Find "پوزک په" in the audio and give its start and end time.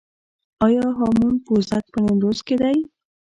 1.45-1.99